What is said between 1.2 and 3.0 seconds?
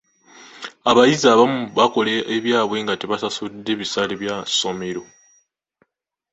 abamu bakola ebyabwe nga